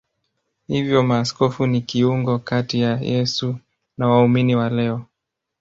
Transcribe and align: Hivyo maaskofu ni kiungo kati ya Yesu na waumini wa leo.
Hivyo 0.67 1.03
maaskofu 1.03 1.67
ni 1.67 1.81
kiungo 1.81 2.39
kati 2.39 2.79
ya 2.81 2.97
Yesu 2.99 3.55
na 3.97 4.07
waumini 4.09 4.55
wa 4.55 4.69
leo. 4.69 5.05